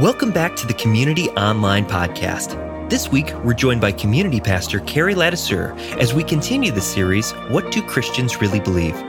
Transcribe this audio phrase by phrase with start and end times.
[0.00, 2.58] Welcome back to the Community Online Podcast.
[2.90, 7.70] This week, we're joined by Community Pastor Carrie Ladouceur as we continue the series, What
[7.70, 9.00] Do Christians Really Believe?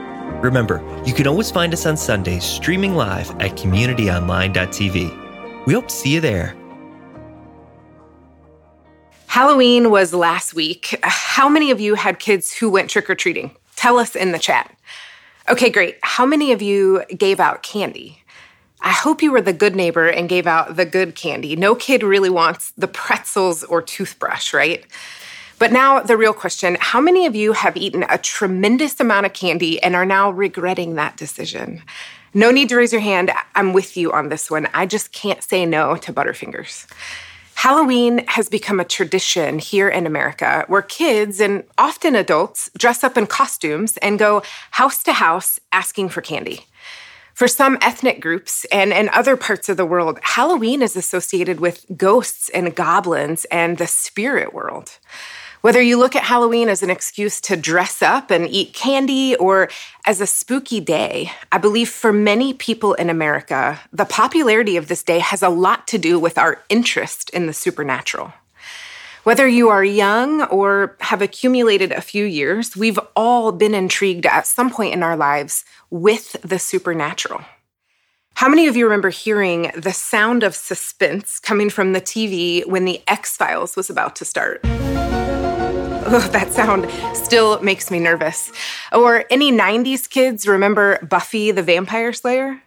[0.44, 5.66] Remember, you can always find us on Sundays streaming live at communityonline.tv.
[5.66, 6.54] We hope to see you there.
[9.26, 11.00] Halloween was last week.
[11.02, 13.50] How many of you had kids who went trick or treating?
[13.74, 14.72] Tell us in the chat.
[15.48, 15.98] Okay, great.
[16.04, 18.22] How many of you gave out candy?
[18.80, 21.56] I hope you were the good neighbor and gave out the good candy.
[21.56, 24.84] No kid really wants the pretzels or toothbrush, right?
[25.58, 29.32] But now, the real question how many of you have eaten a tremendous amount of
[29.32, 31.82] candy and are now regretting that decision?
[32.34, 33.32] No need to raise your hand.
[33.54, 34.68] I'm with you on this one.
[34.74, 36.86] I just can't say no to Butterfingers.
[37.54, 43.16] Halloween has become a tradition here in America where kids and often adults dress up
[43.16, 46.66] in costumes and go house to house asking for candy.
[47.36, 51.84] For some ethnic groups and in other parts of the world, Halloween is associated with
[51.94, 54.98] ghosts and goblins and the spirit world.
[55.60, 59.68] Whether you look at Halloween as an excuse to dress up and eat candy or
[60.06, 65.02] as a spooky day, I believe for many people in America, the popularity of this
[65.02, 68.32] day has a lot to do with our interest in the supernatural.
[69.26, 74.46] Whether you are young or have accumulated a few years, we've all been intrigued at
[74.46, 77.40] some point in our lives with the supernatural.
[78.34, 82.84] How many of you remember hearing the sound of suspense coming from the TV when
[82.84, 84.60] the X Files was about to start?
[84.62, 88.52] Oh, that sound still makes me nervous.
[88.92, 92.62] Or any 90s kids remember Buffy the Vampire Slayer?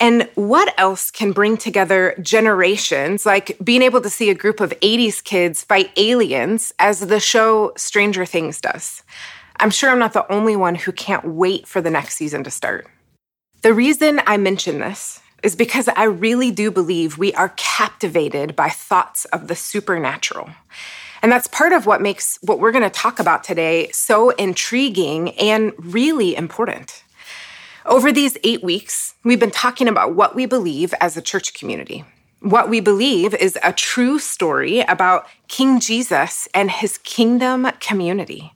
[0.00, 4.70] And what else can bring together generations, like being able to see a group of
[4.80, 9.02] 80s kids fight aliens as the show Stranger Things does?
[9.58, 12.50] I'm sure I'm not the only one who can't wait for the next season to
[12.50, 12.86] start.
[13.62, 18.68] The reason I mention this is because I really do believe we are captivated by
[18.68, 20.50] thoughts of the supernatural.
[21.22, 25.30] And that's part of what makes what we're going to talk about today so intriguing
[25.30, 27.02] and really important.
[27.86, 32.04] Over these eight weeks, we've been talking about what we believe as a church community.
[32.40, 38.52] What we believe is a true story about King Jesus and his kingdom community.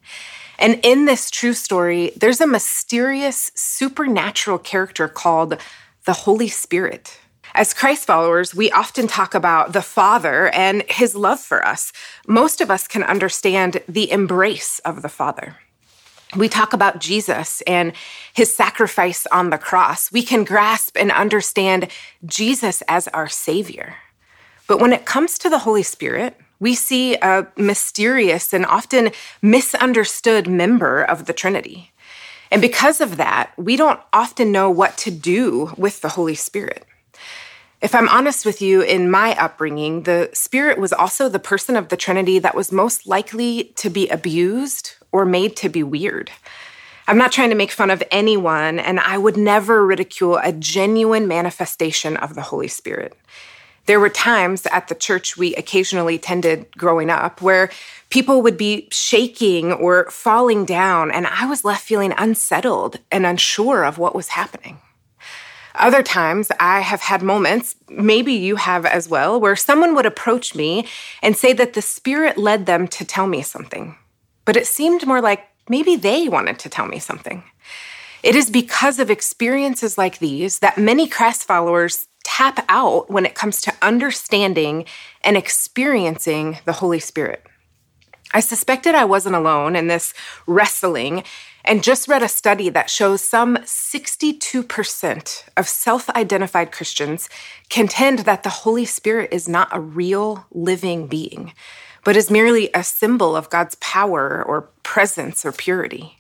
[0.59, 5.56] And in this true story, there's a mysterious supernatural character called
[6.04, 7.19] the Holy Spirit.
[7.54, 11.93] As Christ followers, we often talk about the Father and his love for us.
[12.27, 15.56] Most of us can understand the embrace of the Father
[16.37, 17.93] we talk about Jesus and
[18.32, 20.10] his sacrifice on the cross.
[20.10, 21.88] We can grasp and understand
[22.25, 23.97] Jesus as our Savior.
[24.66, 29.10] But when it comes to the Holy Spirit, we see a mysterious and often
[29.42, 31.92] misunderstood member of the Trinity.
[32.50, 36.87] And because of that, we don't often know what to do with the Holy Spirit.
[37.81, 41.88] If I'm honest with you, in my upbringing, the Spirit was also the person of
[41.88, 46.31] the Trinity that was most likely to be abused or made to be weird.
[47.06, 51.28] I'm not trying to make fun of anyone, and I would never ridicule a genuine
[51.28, 53.17] manifestation of the Holy Spirit.
[53.87, 57.71] There were times at the church we occasionally attended growing up where
[58.11, 63.84] people would be shaking or falling down, and I was left feeling unsettled and unsure
[63.84, 64.78] of what was happening.
[65.75, 70.55] Other times, I have had moments, maybe you have as well, where someone would approach
[70.55, 70.87] me
[71.21, 73.97] and say that the Spirit led them to tell me something
[74.44, 77.44] but it seemed more like maybe they wanted to tell me something.
[78.22, 83.34] It is because of experiences like these that many Christ followers tap out when it
[83.34, 84.84] comes to understanding
[85.22, 87.44] and experiencing the Holy Spirit.
[88.34, 90.14] I suspected I wasn't alone in this
[90.47, 91.24] wrestling
[91.64, 97.28] and just read a study that shows some 62% of self identified Christians
[97.69, 101.53] contend that the Holy Spirit is not a real living being
[102.05, 106.19] but is merely a symbol of God's power or presence or purity.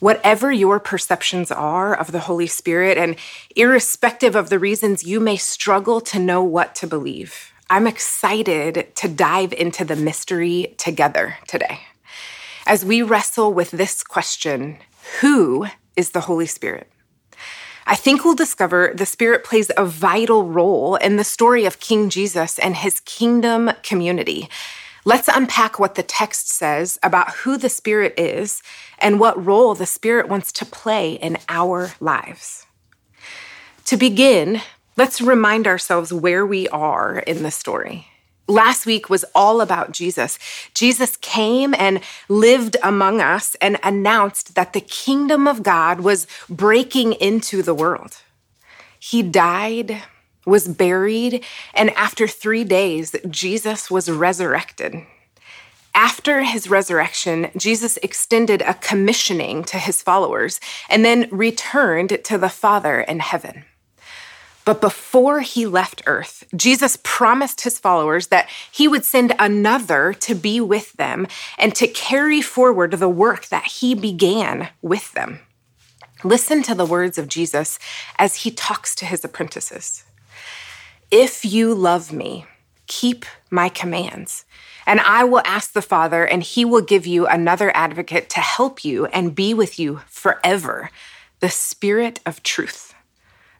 [0.00, 3.16] Whatever your perceptions are of the Holy Spirit, and
[3.56, 9.08] irrespective of the reasons you may struggle to know what to believe, I'm excited to
[9.08, 11.80] dive into the mystery together today.
[12.66, 14.78] As we wrestle with this question
[15.20, 16.90] who is the Holy Spirit?
[17.90, 22.10] I think we'll discover the Spirit plays a vital role in the story of King
[22.10, 24.50] Jesus and his kingdom community.
[25.06, 28.62] Let's unpack what the text says about who the Spirit is
[28.98, 32.66] and what role the Spirit wants to play in our lives.
[33.86, 34.60] To begin,
[34.98, 38.08] let's remind ourselves where we are in the story.
[38.48, 40.38] Last week was all about Jesus.
[40.72, 42.00] Jesus came and
[42.30, 48.22] lived among us and announced that the kingdom of God was breaking into the world.
[48.98, 50.02] He died,
[50.46, 55.04] was buried, and after three days, Jesus was resurrected.
[55.94, 60.58] After his resurrection, Jesus extended a commissioning to his followers
[60.88, 63.64] and then returned to the Father in heaven.
[64.68, 70.34] But before he left earth, Jesus promised his followers that he would send another to
[70.34, 71.26] be with them
[71.56, 75.40] and to carry forward the work that he began with them.
[76.22, 77.78] Listen to the words of Jesus
[78.18, 80.04] as he talks to his apprentices.
[81.10, 82.44] If you love me,
[82.86, 84.44] keep my commands.
[84.86, 88.84] And I will ask the Father, and he will give you another advocate to help
[88.84, 90.90] you and be with you forever
[91.40, 92.92] the Spirit of truth.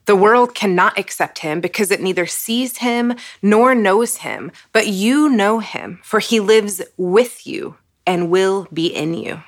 [0.09, 5.29] The world cannot accept him because it neither sees him nor knows him, but you
[5.29, 7.77] know him, for he lives with you
[8.07, 9.43] and will be in you.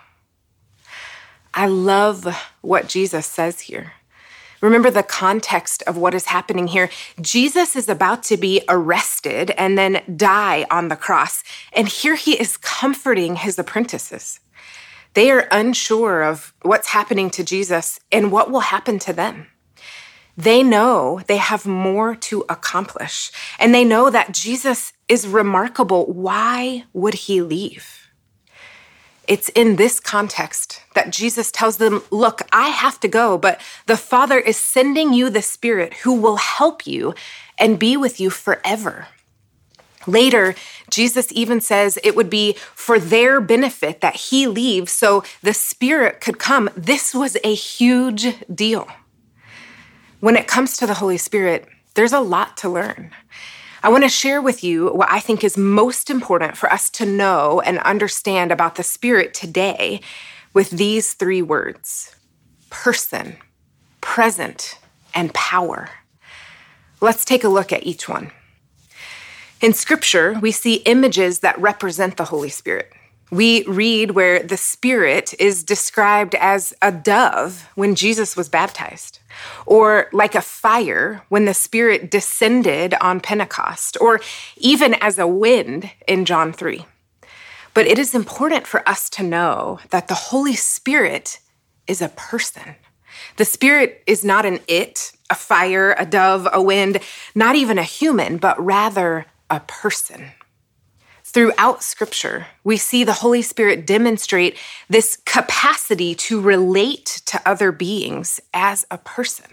[1.54, 2.26] I love
[2.60, 3.94] what Jesus says here.
[4.60, 6.90] Remember the context of what is happening here.
[7.22, 11.42] Jesus is about to be arrested and then die on the cross.
[11.72, 14.40] And here he is comforting his apprentices.
[15.14, 19.46] They are unsure of what's happening to Jesus and what will happen to them.
[20.40, 26.06] They know they have more to accomplish, and they know that Jesus is remarkable.
[26.06, 28.08] Why would he leave?
[29.28, 33.98] It's in this context that Jesus tells them, Look, I have to go, but the
[33.98, 37.14] Father is sending you the Spirit who will help you
[37.58, 39.08] and be with you forever.
[40.06, 40.54] Later,
[40.88, 46.22] Jesus even says it would be for their benefit that he leaves so the Spirit
[46.22, 46.70] could come.
[46.74, 48.88] This was a huge deal.
[50.20, 53.10] When it comes to the Holy Spirit, there's a lot to learn.
[53.82, 57.06] I want to share with you what I think is most important for us to
[57.06, 60.02] know and understand about the Spirit today
[60.52, 62.14] with these three words
[62.68, 63.36] person,
[64.02, 64.78] present,
[65.14, 65.88] and power.
[67.00, 68.30] Let's take a look at each one.
[69.62, 72.92] In Scripture, we see images that represent the Holy Spirit.
[73.30, 79.19] We read where the Spirit is described as a dove when Jesus was baptized,
[79.66, 84.20] or like a fire when the Spirit descended on Pentecost, or
[84.56, 86.84] even as a wind in John 3.
[87.74, 91.38] But it is important for us to know that the Holy Spirit
[91.86, 92.74] is a person.
[93.36, 96.98] The Spirit is not an it, a fire, a dove, a wind,
[97.34, 100.32] not even a human, but rather a person.
[101.32, 108.40] Throughout Scripture, we see the Holy Spirit demonstrate this capacity to relate to other beings
[108.52, 109.46] as a person.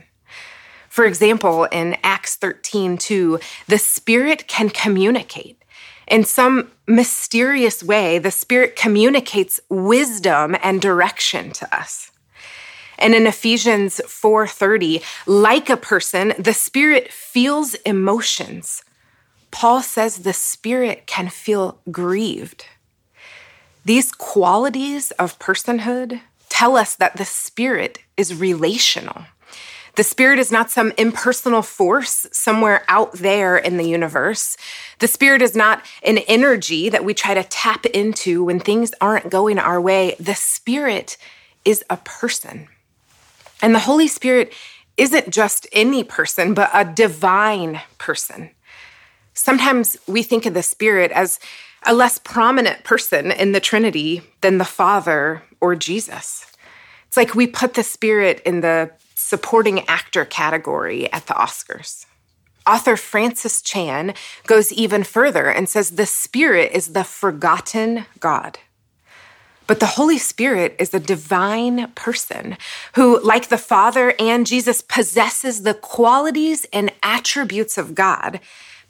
[0.90, 5.62] For example, in Acts 13, 2, the Spirit can communicate.
[6.08, 12.10] In some mysterious way, the Spirit communicates wisdom and direction to us.
[12.98, 18.82] And in Ephesians 4:30, like a person, the Spirit feels emotions
[19.52, 22.66] Paul says the spirit can feel grieved.
[23.86, 29.24] These qualities of personhood tell us that the spirit is relational.
[29.96, 34.56] The spirit is not some impersonal force somewhere out there in the universe.
[35.00, 39.32] The spirit is not an energy that we try to tap into when things aren't
[39.32, 40.16] going our way.
[40.20, 41.18] The spirit
[41.66, 42.68] is a person.
[43.60, 44.54] And the Holy Spirit
[44.98, 48.52] isn't just any person, but a divine person.
[49.38, 51.40] Sometimes we think of the Spirit as
[51.86, 56.48] a less prominent person in the Trinity than the Father or Jesus.
[57.08, 62.08] It's like we put the Spirit in the supporting actor category at the Oscars.
[62.66, 64.16] Author Francis Chan
[64.48, 68.58] goes even further and says the Spirit is the forgotten God.
[69.68, 72.58] But the Holy Spirit is a divine person
[72.96, 78.40] who, like the Father and Jesus, possesses the qualities and attributes of God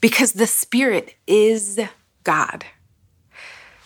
[0.01, 1.79] because the Spirit is
[2.23, 2.65] God.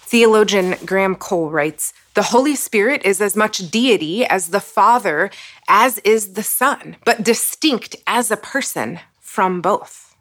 [0.02, 5.32] Theologian Graham Cole writes The Holy Spirit is as much deity as the Father,
[5.70, 10.16] as is the Son, but distinct as a person from both.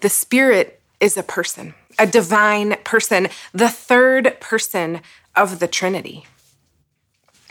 [0.00, 5.00] The Spirit is a person, a divine person, the third person
[5.34, 6.24] of the Trinity.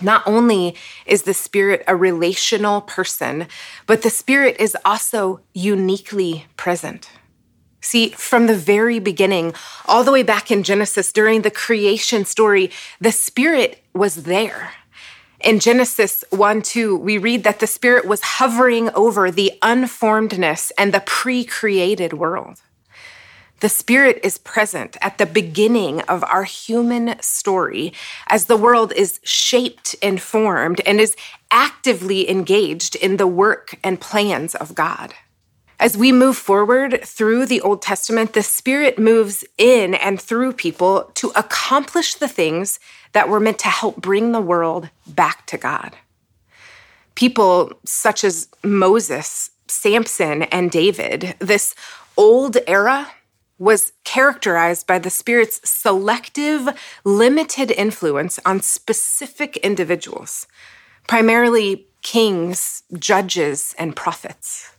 [0.01, 3.48] Not only is the Spirit a relational person,
[3.86, 7.10] but the Spirit is also uniquely present.
[7.81, 9.53] See, from the very beginning,
[9.88, 14.72] all the way back in Genesis, during the creation story, the Spirit was there.
[15.43, 20.93] In Genesis 1 2, we read that the Spirit was hovering over the unformedness and
[20.93, 22.62] the pre created world.
[23.62, 27.94] The Spirit is present at the beginning of our human story
[28.25, 31.15] as the world is shaped and formed and is
[31.51, 35.13] actively engaged in the work and plans of God.
[35.80, 41.12] As we move forward through the Old Testament, the Spirit moves in and through people
[41.13, 42.80] to accomplish the things
[43.12, 45.96] that were meant to help bring the world back to God.
[47.13, 51.75] People such as Moses, Samson, and David, this
[52.18, 53.12] old era
[53.62, 56.68] was characterized by the Spirit's selective,
[57.03, 60.48] limited influence on specific individuals,
[61.08, 64.72] primarily kings, judges, and prophets.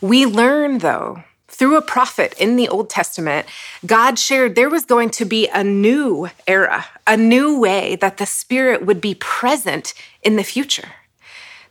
[0.00, 3.48] We learn, though, through a prophet in the Old Testament,
[3.84, 8.26] God shared there was going to be a new era, a new way that the
[8.26, 10.92] Spirit would be present in the future.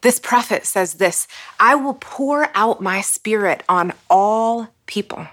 [0.01, 1.30] This prophet says this
[1.62, 5.27] I will pour out my Spirit on all people.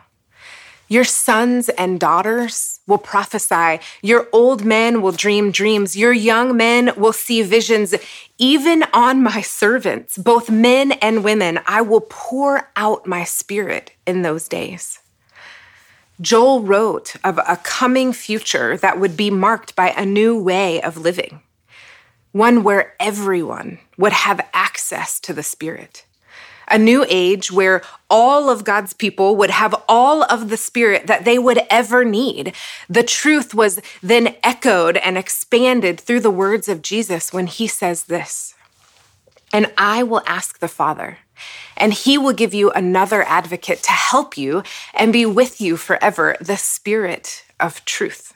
[0.93, 3.81] Your sons and daughters will prophesy.
[4.03, 5.97] Your old men will dream dreams.
[5.97, 7.95] Your young men will see visions.
[8.37, 14.21] Even on my servants, both men and women, I will pour out my spirit in
[14.21, 14.99] those days.
[16.21, 20.99] Joel wrote of a coming future that would be marked by a new way of
[20.99, 21.41] living,
[22.33, 26.05] one where everyone would have access to the Spirit
[26.69, 31.25] a new age where all of God's people would have all of the spirit that
[31.25, 32.55] they would ever need.
[32.89, 38.05] The truth was then echoed and expanded through the words of Jesus when he says
[38.05, 38.55] this
[39.53, 41.19] And I will ask the Father,
[41.77, 44.63] and he will give you another advocate to help you
[44.95, 48.35] and be with you forever, the Spirit of truth.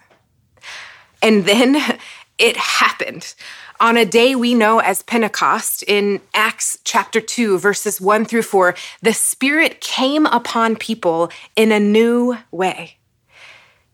[1.23, 1.99] And then
[2.39, 3.35] it happened
[3.81, 8.75] on a day we know as Pentecost in Acts chapter 2, verses 1 through 4,
[9.03, 12.97] the Spirit came upon people in a new way.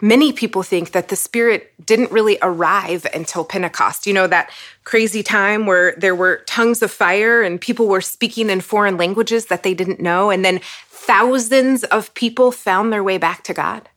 [0.01, 4.07] Many people think that the Spirit didn't really arrive until Pentecost.
[4.07, 4.51] You know, that
[4.83, 9.47] crazy time where there were tongues of fire and people were speaking in foreign languages
[9.47, 13.89] that they didn't know, and then thousands of people found their way back to God.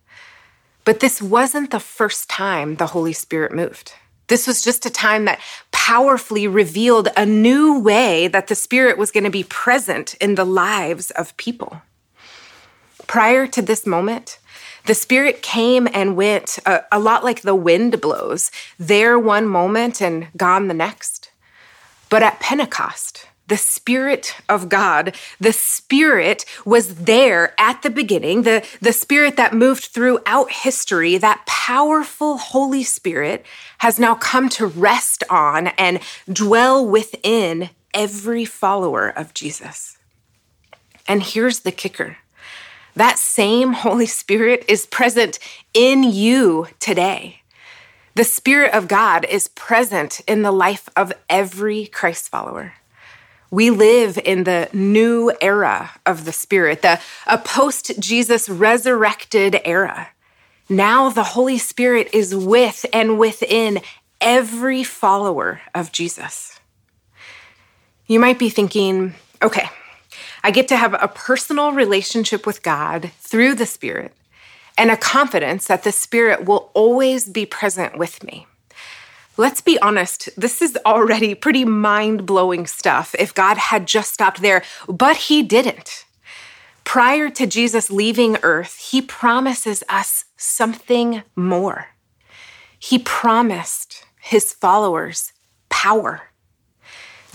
[0.84, 3.94] But this wasn't the first time the Holy Spirit moved.
[4.28, 5.40] This was just a time that
[5.72, 10.46] powerfully revealed a new way that the Spirit was going to be present in the
[10.46, 11.82] lives of people.
[13.08, 14.40] Prior to this moment,
[14.86, 20.02] the Spirit came and went a, a, lot like the wind blows, there one moment
[20.02, 21.32] and gone the next.
[22.10, 28.66] But at Pentecost, the Spirit of God, the Spirit was there at the beginning, the,
[28.82, 33.46] the Spirit that moved throughout history, that powerful Holy Spirit
[33.80, 36.00] has now come to rest on and
[36.32, 39.98] dwell within every follower of Jesus.
[41.08, 42.18] And here's the kicker
[42.96, 45.38] that same Holy Spirit is present
[45.74, 47.42] in you today.
[48.16, 52.74] The Spirit of God is present in the life of every Christ follower.
[53.56, 60.10] We live in the new era of the Spirit, the a post Jesus resurrected era.
[60.68, 63.80] Now the Holy Spirit is with and within
[64.20, 66.60] every follower of Jesus.
[68.08, 69.70] You might be thinking, okay,
[70.44, 74.12] I get to have a personal relationship with God through the Spirit
[74.78, 78.48] and a confidence that the Spirit will always be present with me.
[79.38, 84.42] Let's be honest, this is already pretty mind blowing stuff if God had just stopped
[84.42, 86.06] there, but He didn't.
[86.86, 91.88] Prior to Jesus leaving earth, He promises us something more.
[92.80, 95.34] He promised His followers
[95.68, 96.30] power.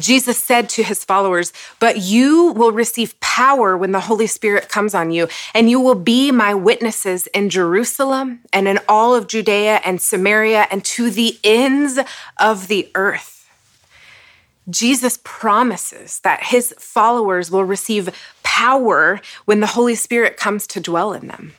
[0.00, 4.94] Jesus said to his followers, But you will receive power when the Holy Spirit comes
[4.94, 9.80] on you, and you will be my witnesses in Jerusalem and in all of Judea
[9.84, 11.98] and Samaria and to the ends
[12.38, 13.36] of the earth.
[14.68, 18.10] Jesus promises that his followers will receive
[18.42, 21.54] power when the Holy Spirit comes to dwell in them.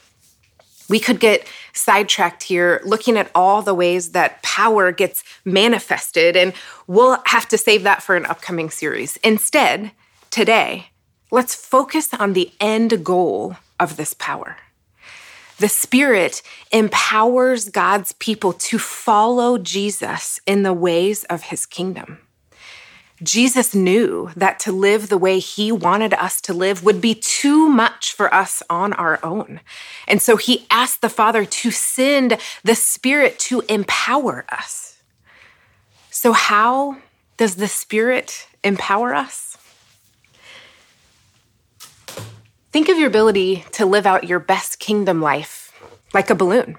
[0.92, 6.52] We could get sidetracked here looking at all the ways that power gets manifested, and
[6.86, 9.16] we'll have to save that for an upcoming series.
[9.24, 9.92] Instead,
[10.32, 10.88] today,
[11.32, 14.58] let's focus on the end goal of this power.
[15.60, 16.42] The Spirit
[16.74, 22.20] empowers God's people to follow Jesus in the ways of his kingdom.
[23.24, 27.70] Jesus knew that to live the way he wanted us to live would be too
[27.70, 29.60] much for us on our own.
[30.08, 34.98] And so he asked the Father to send the Spirit to empower us.
[36.10, 36.98] So, how
[37.38, 39.58] does the Spirit empower us?
[42.72, 45.74] Think of your ability to live out your best kingdom life
[46.14, 46.78] like a balloon.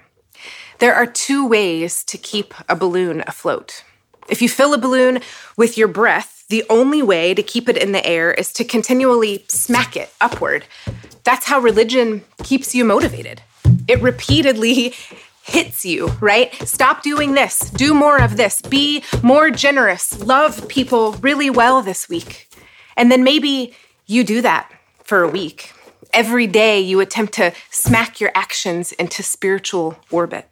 [0.79, 3.83] There are two ways to keep a balloon afloat.
[4.27, 5.19] If you fill a balloon
[5.55, 9.45] with your breath, the only way to keep it in the air is to continually
[9.47, 10.65] smack it upward.
[11.23, 13.41] That's how religion keeps you motivated.
[13.87, 14.93] It repeatedly
[15.43, 16.53] hits you, right?
[16.67, 22.07] Stop doing this, do more of this, be more generous, love people really well this
[22.07, 22.49] week.
[22.95, 23.73] And then maybe
[24.05, 24.71] you do that
[25.03, 25.73] for a week.
[26.13, 30.47] Every day you attempt to smack your actions into spiritual orbit.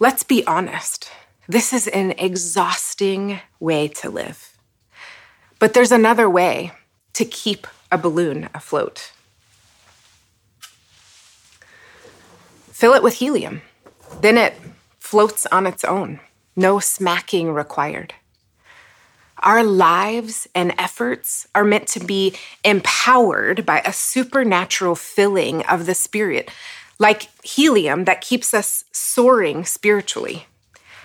[0.00, 1.10] Let's be honest.
[1.46, 4.53] This is an exhausting way to live.
[5.64, 6.72] But there's another way
[7.14, 9.12] to keep a balloon afloat.
[12.70, 13.62] Fill it with helium.
[14.20, 14.60] Then it
[14.98, 16.20] floats on its own,
[16.54, 18.12] no smacking required.
[19.38, 25.94] Our lives and efforts are meant to be empowered by a supernatural filling of the
[25.94, 26.50] Spirit,
[26.98, 30.44] like helium that keeps us soaring spiritually.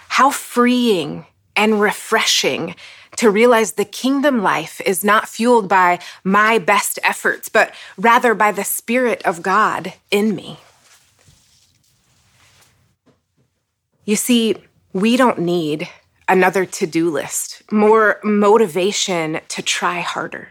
[0.09, 2.75] How freeing and refreshing
[3.19, 8.49] to realize the kingdom life is not fueled by my best efforts, but rather by
[8.49, 10.57] the Spirit of God in me.
[14.05, 14.55] You see,
[14.93, 15.89] we don't need
[16.29, 20.47] another to do list, more motivation to try harder.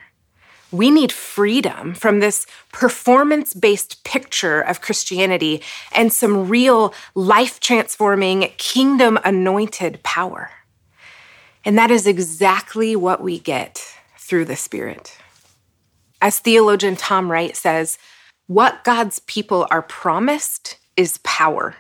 [0.71, 8.53] We need freedom from this performance based picture of Christianity and some real life transforming,
[8.59, 10.51] kingdom anointed power.
[11.69, 13.85] And that is exactly what we get
[14.17, 15.19] through the Spirit.
[16.23, 17.99] As theologian Tom Wright says,
[18.47, 21.77] what God's people are promised is power.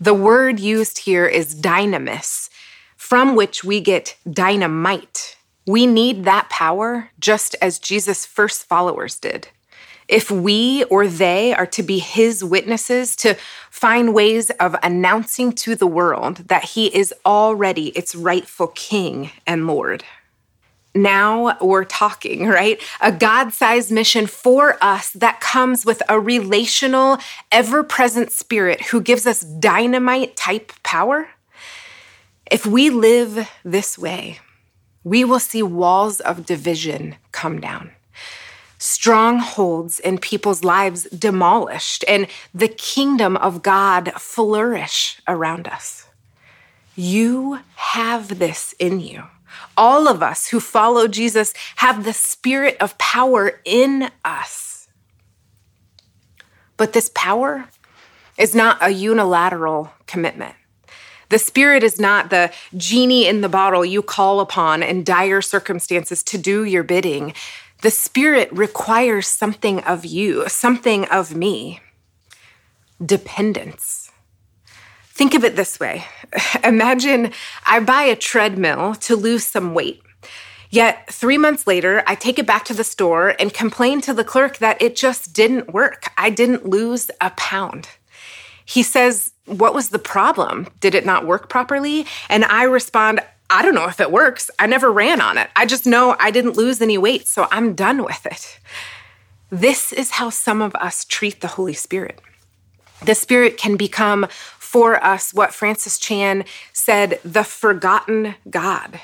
[0.00, 2.50] The word used here is dynamis,
[2.96, 5.36] from which we get dynamite.
[5.64, 9.46] We need that power just as Jesus' first followers did.
[10.08, 13.36] If we or they are to be his witnesses, to
[13.70, 19.66] find ways of announcing to the world that he is already its rightful king and
[19.66, 20.04] Lord.
[20.94, 22.80] Now we're talking, right?
[23.00, 27.18] A God sized mission for us that comes with a relational,
[27.50, 31.28] ever present spirit who gives us dynamite type power.
[32.48, 34.38] If we live this way,
[35.02, 37.90] we will see walls of division come down
[38.84, 46.06] strongholds in people's lives demolished, and the kingdom of God flourish around us.
[46.94, 49.24] You have this in you.
[49.74, 54.86] All of us who follow Jesus have the spirit of power in us.
[56.76, 57.70] But this power
[58.36, 60.56] is not a unilateral commitment.
[61.30, 66.22] The Spirit is not the genie in the bottle you call upon in dire circumstances
[66.24, 67.32] to do your bidding.
[67.84, 71.82] The Spirit requires something of you, something of me
[73.04, 74.10] dependence.
[75.08, 76.06] Think of it this way
[76.64, 77.32] Imagine
[77.66, 80.00] I buy a treadmill to lose some weight.
[80.70, 84.24] Yet, three months later, I take it back to the store and complain to the
[84.24, 86.06] clerk that it just didn't work.
[86.16, 87.90] I didn't lose a pound.
[88.64, 90.68] He says, What was the problem?
[90.80, 92.06] Did it not work properly?
[92.30, 93.20] And I respond,
[93.50, 94.50] I don't know if it works.
[94.58, 95.50] I never ran on it.
[95.54, 98.58] I just know I didn't lose any weight, so I'm done with it.
[99.50, 102.20] This is how some of us treat the Holy Spirit.
[103.04, 104.26] The Spirit can become
[104.58, 109.00] for us what Francis Chan said the forgotten God.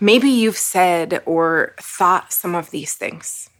[0.00, 3.50] Maybe you've said or thought some of these things.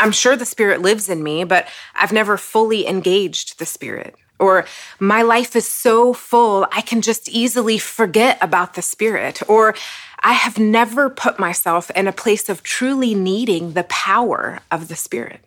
[0.00, 4.14] I'm sure the Spirit lives in me, but I've never fully engaged the Spirit.
[4.38, 4.64] Or
[4.98, 9.42] my life is so full, I can just easily forget about the Spirit.
[9.48, 9.74] Or
[10.20, 14.96] I have never put myself in a place of truly needing the power of the
[14.96, 15.40] Spirit.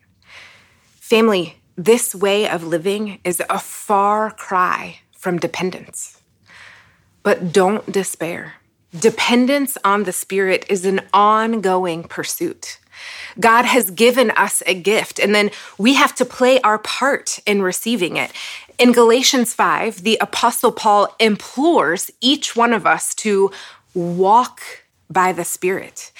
[1.00, 6.22] Family, this way of living is a far cry from dependence.
[7.24, 8.56] But don't despair.
[8.98, 12.80] Dependence on the Spirit is an ongoing pursuit.
[13.40, 17.62] God has given us a gift, and then we have to play our part in
[17.62, 18.32] receiving it.
[18.82, 23.52] In Galatians 5, the Apostle Paul implores each one of us to
[23.94, 24.60] walk
[25.08, 26.12] by the Spirit,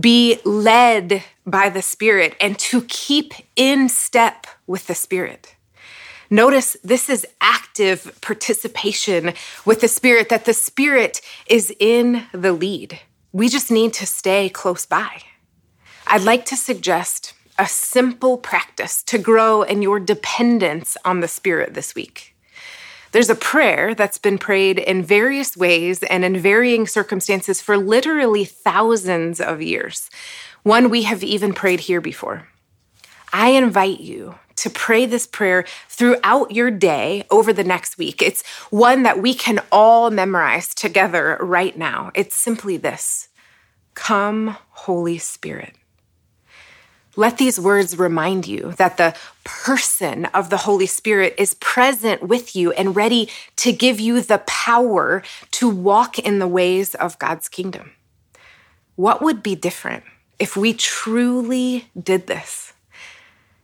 [0.00, 5.56] be led by the Spirit, and to keep in step with the Spirit.
[6.30, 9.34] Notice this is active participation
[9.66, 12.98] with the Spirit, that the Spirit is in the lead.
[13.32, 15.20] We just need to stay close by.
[16.06, 21.74] I'd like to suggest a simple practice to grow in your dependence on the Spirit
[21.74, 22.34] this week.
[23.12, 28.44] There's a prayer that's been prayed in various ways and in varying circumstances for literally
[28.44, 30.10] thousands of years.
[30.64, 32.48] One we have even prayed here before.
[33.32, 38.20] I invite you to pray this prayer throughout your day over the next week.
[38.20, 42.10] It's one that we can all memorize together right now.
[42.14, 43.28] It's simply this
[43.94, 45.74] Come, Holy Spirit.
[47.16, 52.54] Let these words remind you that the person of the Holy Spirit is present with
[52.54, 57.48] you and ready to give you the power to walk in the ways of God's
[57.48, 57.92] kingdom.
[58.96, 60.04] What would be different
[60.38, 62.74] if we truly did this?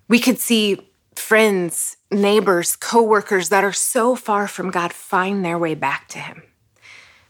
[0.09, 5.75] We could see friends, neighbors, coworkers that are so far from God find their way
[5.75, 6.43] back to Him.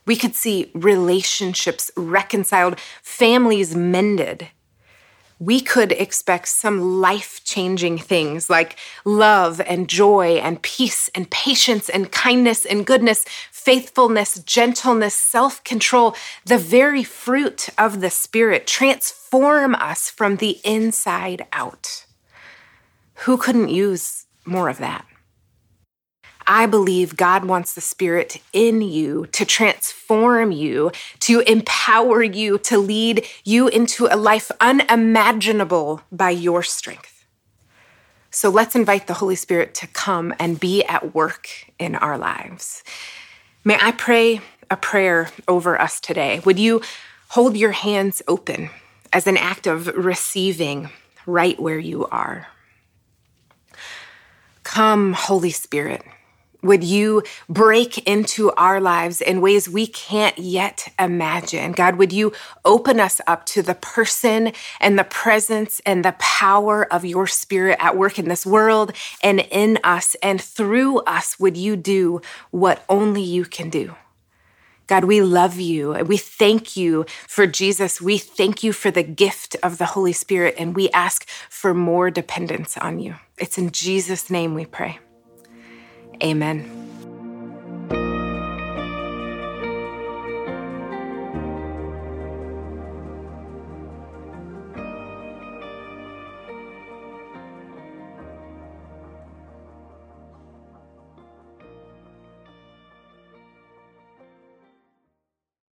[0.06, 4.48] We could see relationships reconciled, families mended,
[5.44, 11.88] we could expect some life changing things like love and joy and peace and patience
[11.88, 19.74] and kindness and goodness, faithfulness, gentleness, self control, the very fruit of the Spirit transform
[19.74, 22.06] us from the inside out.
[23.24, 25.04] Who couldn't use more of that?
[26.46, 32.78] I believe God wants the Spirit in you to transform you, to empower you, to
[32.78, 37.24] lead you into a life unimaginable by your strength.
[38.30, 42.82] So let's invite the Holy Spirit to come and be at work in our lives.
[43.64, 46.40] May I pray a prayer over us today?
[46.46, 46.80] Would you
[47.28, 48.70] hold your hands open
[49.12, 50.88] as an act of receiving
[51.26, 52.48] right where you are?
[54.62, 56.02] Come, Holy Spirit.
[56.62, 61.72] Would you break into our lives in ways we can't yet imagine?
[61.72, 62.32] God, would you
[62.64, 67.78] open us up to the person and the presence and the power of your spirit
[67.80, 70.14] at work in this world and in us?
[70.22, 72.20] And through us, would you do
[72.52, 73.96] what only you can do?
[74.86, 75.92] God, we love you.
[75.92, 78.00] And we thank you for Jesus.
[78.00, 82.10] We thank you for the gift of the Holy Spirit, and we ask for more
[82.10, 83.14] dependence on you.
[83.38, 84.98] It's in Jesus' name we pray.
[86.22, 86.81] Amen.